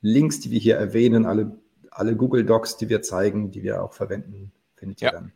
[0.00, 1.58] Links, die wir hier erwähnen, alle,
[1.90, 5.32] alle Google Docs, die wir zeigen, die wir auch verwenden, findet ihr dann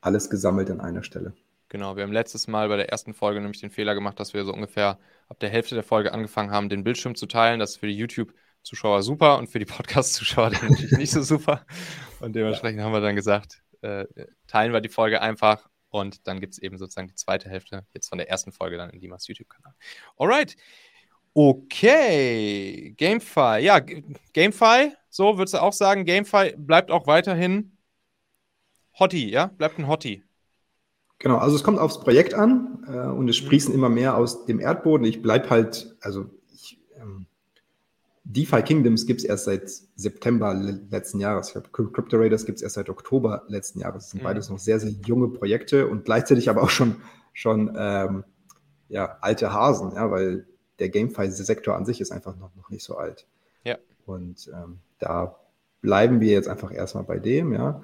[0.00, 1.34] alles gesammelt an einer Stelle.
[1.68, 4.44] Genau, wir haben letztes Mal bei der ersten Folge nämlich den Fehler gemacht, dass wir
[4.44, 7.60] so ungefähr ab der Hälfte der Folge angefangen haben, den Bildschirm zu teilen.
[7.60, 11.64] Das ist für die YouTube- Zuschauer super und für die Podcast-Zuschauer natürlich nicht so super.
[12.20, 14.06] Und dementsprechend haben wir dann gesagt, äh,
[14.46, 18.08] teilen wir die Folge einfach und dann gibt es eben sozusagen die zweite Hälfte jetzt
[18.08, 19.74] von der ersten Folge dann in Dimas YouTube-Kanal.
[20.16, 20.56] Alright.
[21.34, 22.94] Okay.
[22.96, 23.60] GameFi.
[23.60, 23.80] Ja,
[24.32, 27.76] GameFi, so würdest du auch sagen, GameFi bleibt auch weiterhin
[28.98, 29.46] Hottie, ja?
[29.46, 30.24] Bleibt ein Hottie.
[31.18, 33.46] Genau, also es kommt aufs Projekt an äh, und es mhm.
[33.46, 35.06] sprießen immer mehr aus dem Erdboden.
[35.06, 36.30] Ich bleibe halt, also
[38.32, 41.48] DeFi Kingdoms gibt es erst seit September letzten Jahres.
[41.48, 44.04] Ich glaube, Crypto Raiders gibt es erst seit Oktober letzten Jahres.
[44.04, 44.24] Das sind mhm.
[44.24, 46.96] beides noch sehr, sehr junge Projekte und gleichzeitig aber auch schon,
[47.32, 48.24] schon ähm,
[48.88, 50.46] ja, alte Hasen, ja, weil
[50.78, 53.26] der GameFi-Sektor an sich ist einfach noch, noch nicht so alt.
[53.64, 53.78] Ja.
[54.06, 55.36] Und ähm, da
[55.80, 57.82] bleiben wir jetzt einfach erstmal bei dem, ja.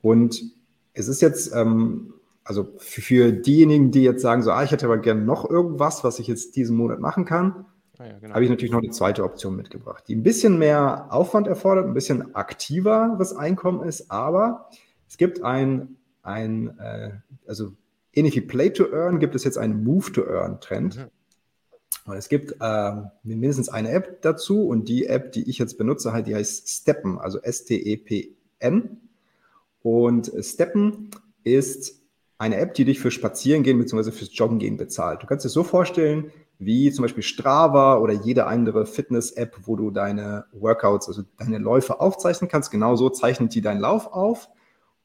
[0.00, 0.42] Und
[0.92, 4.98] es ist jetzt, ähm, also für diejenigen, die jetzt sagen, so, ah, ich hätte aber
[4.98, 7.66] gerne noch irgendwas, was ich jetzt diesen Monat machen kann,
[7.98, 8.34] Ah ja, genau.
[8.34, 11.94] habe ich natürlich noch eine zweite Option mitgebracht, die ein bisschen mehr Aufwand erfordert, ein
[11.94, 14.68] bisschen aktiveres Einkommen ist, aber
[15.08, 17.10] es gibt ein, ein, äh,
[17.46, 17.72] also
[18.12, 20.96] ähnlich wie Play to Earn gibt es jetzt einen Move to Earn Trend.
[20.96, 21.04] Mhm.
[22.04, 26.12] Und es gibt äh, mindestens eine App dazu und die App, die ich jetzt benutze,
[26.12, 29.00] halt, die heißt Steppen, also S-T-E-P-N.
[29.82, 31.10] Und Steppen
[31.44, 32.00] ist
[32.38, 34.10] eine App, die dich für Spazierengehen bzw.
[34.12, 35.22] fürs Joggengehen bezahlt.
[35.22, 39.90] Du kannst dir so vorstellen, wie zum Beispiel Strava oder jede andere Fitness-App, wo du
[39.90, 42.70] deine Workouts, also deine Läufe aufzeichnen kannst.
[42.70, 44.48] Genauso zeichnet die deinen Lauf auf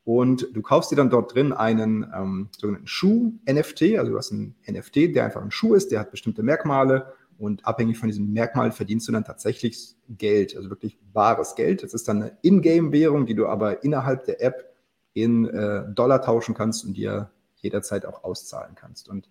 [0.04, 3.98] und du kaufst dir dann dort drin einen ähm, sogenannten Schuh-NFT.
[3.98, 7.66] Also du hast einen NFT, der einfach ein Schuh ist, der hat bestimmte Merkmale und
[7.66, 11.84] abhängig von diesem Merkmal verdienst du dann tatsächlich Geld, also wirklich bares Geld.
[11.84, 14.74] Das ist dann eine Ingame-Währung, die du aber innerhalb der App
[15.14, 19.08] in äh, Dollar tauschen kannst und dir jederzeit auch auszahlen kannst.
[19.08, 19.30] Und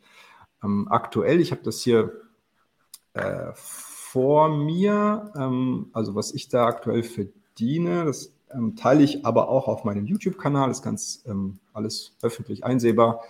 [0.63, 2.13] ähm, aktuell, ich habe das hier
[3.15, 9.49] äh, vor mir, ähm, also was ich da aktuell verdiene, das ähm, teile ich aber
[9.49, 13.23] auch auf meinem YouTube-Kanal, ist ganz ähm, alles öffentlich einsehbar,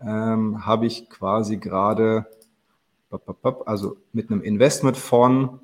[0.00, 2.26] ähm, habe ich quasi gerade,
[3.66, 5.60] also mit einem Investment von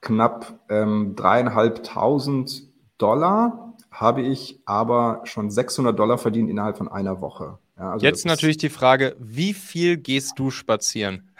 [0.00, 7.58] knapp ähm, dreieinhalbtausend Dollar, habe ich aber schon 600 Dollar verdient innerhalb von einer Woche.
[7.76, 11.30] Ja, also Jetzt natürlich die Frage, wie viel gehst du spazieren?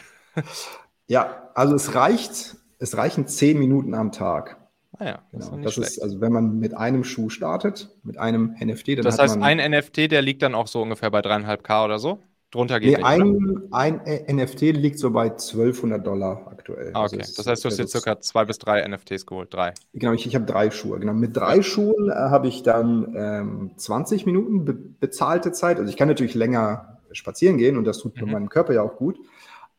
[1.06, 4.58] ja, also es reicht, es reichen zehn Minuten am Tag.
[4.98, 5.62] Ah ja, das, genau.
[5.62, 9.38] das ist, also wenn man mit einem Schuh startet, mit einem NFT, dann Das heißt,
[9.40, 12.22] ein NFT, der liegt dann auch so ungefähr bei dreieinhalb K oder so?
[12.52, 16.90] Drunter geht nee, ein, ein NFT liegt so bei 1200 Dollar aktuell.
[16.92, 17.16] Ah, okay.
[17.18, 19.54] Also das heißt, du hast jetzt circa zwei bis drei NFTs geholt.
[19.54, 19.72] Drei.
[19.94, 20.98] Genau, ich, ich habe drei Schuhe.
[20.98, 21.14] Genau.
[21.14, 21.62] Mit drei.
[21.62, 25.78] Schuhen äh, habe ich dann ähm, 20 Minuten be bezahlte Zeit.
[25.78, 28.30] Also ich kann natürlich länger spazieren gehen und das tut mhm.
[28.30, 29.18] meinem Körper ja auch gut.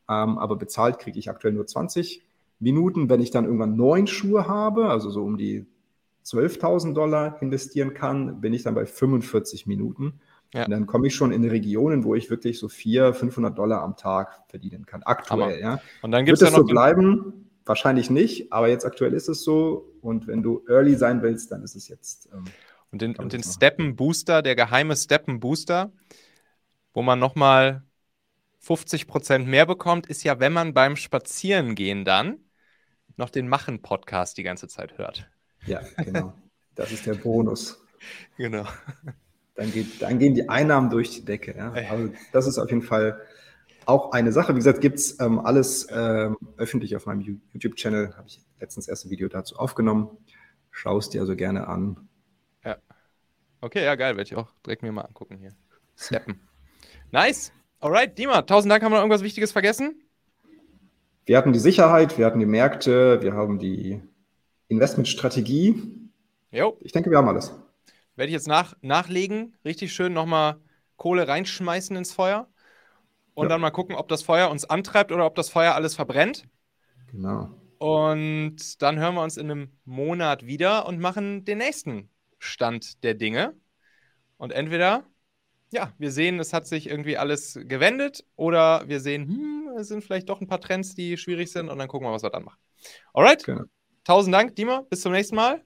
[0.08, 2.22] Ähm, aber bezahlt kriege ich aktuell nur 20
[2.58, 3.08] Minuten.
[3.08, 5.64] Wenn ich dann irgendwann neun Schuhe habe, also so um die
[6.26, 10.14] 12.000 Dollar investieren kann, bin ich dann bei 45 Minuten.
[10.54, 10.66] Ja.
[10.66, 13.96] Und dann komme ich schon in Regionen, wo ich wirklich so 400, 500 Dollar am
[13.96, 15.02] Tag verdienen kann.
[15.02, 15.80] Aktuell, ja.
[16.00, 17.50] Und dann gibt es so bleiben?
[17.66, 19.92] Wahrscheinlich nicht, aber jetzt aktuell ist es so.
[20.00, 22.28] Und wenn du early sein willst, dann ist es jetzt.
[22.32, 22.44] Ähm,
[22.92, 25.90] und den, und den Steppen Booster, der geheime Steppen Booster,
[26.92, 27.82] wo man nochmal
[28.60, 32.38] 50 Prozent mehr bekommt, ist ja, wenn man beim Spazierengehen dann
[33.16, 35.28] noch den Machen-Podcast die ganze Zeit hört.
[35.66, 36.32] Ja, genau.
[36.76, 37.84] Das ist der Bonus.
[38.36, 38.66] genau
[39.54, 41.54] dann, geht, dann gehen die Einnahmen durch die Decke.
[41.56, 41.72] Ja?
[41.72, 43.20] Also das ist auf jeden Fall
[43.86, 44.54] auch eine Sache.
[44.54, 48.16] Wie gesagt, gibt es ähm, alles ähm, öffentlich auf meinem YouTube-Channel.
[48.16, 50.08] Habe ich letztens erst ein Video dazu aufgenommen.
[50.70, 52.08] Schau es dir also gerne an.
[52.64, 52.76] Ja.
[53.60, 54.16] Okay, ja, geil.
[54.16, 55.52] Werde ich auch direkt mir mal angucken hier.
[55.96, 56.40] Steppen.
[57.12, 57.52] nice.
[57.80, 58.82] Alright, Dima, tausend Dank.
[58.82, 60.00] Haben wir noch irgendwas Wichtiges vergessen?
[61.26, 64.02] Wir hatten die Sicherheit, wir hatten die Märkte, wir haben die
[64.68, 66.10] Investmentstrategie.
[66.50, 66.76] Jo.
[66.80, 67.52] Ich denke, wir haben alles.
[68.16, 70.60] Werde ich jetzt nach, nachlegen, richtig schön nochmal
[70.96, 72.48] Kohle reinschmeißen ins Feuer
[73.34, 73.48] und ja.
[73.48, 76.44] dann mal gucken, ob das Feuer uns antreibt oder ob das Feuer alles verbrennt.
[77.10, 77.50] Genau.
[77.78, 83.14] Und dann hören wir uns in einem Monat wieder und machen den nächsten Stand der
[83.14, 83.54] Dinge.
[84.36, 85.04] Und entweder,
[85.72, 90.04] ja, wir sehen, es hat sich irgendwie alles gewendet oder wir sehen, hm, es sind
[90.04, 92.44] vielleicht doch ein paar Trends, die schwierig sind und dann gucken wir, was wir dann
[92.44, 92.60] machen.
[93.12, 93.44] Alright?
[93.44, 93.64] Genau.
[94.04, 94.82] Tausend Dank, Dima.
[94.88, 95.64] Bis zum nächsten Mal.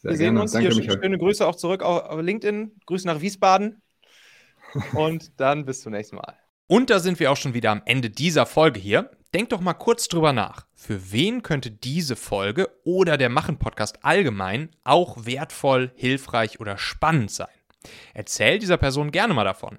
[0.00, 0.40] Sehr wir sehen gerne.
[0.42, 0.76] uns Danke, hier.
[0.76, 1.02] Michael.
[1.02, 2.80] Schöne Grüße auch zurück auf LinkedIn.
[2.86, 3.82] Grüße nach Wiesbaden.
[4.94, 6.36] Und dann bis zum nächsten Mal.
[6.66, 9.10] Und da sind wir auch schon wieder am Ende dieser Folge hier.
[9.34, 10.66] Denkt doch mal kurz drüber nach.
[10.74, 17.48] Für wen könnte diese Folge oder der Machen-Podcast allgemein auch wertvoll, hilfreich oder spannend sein?
[18.14, 19.78] Erzähl dieser Person gerne mal davon.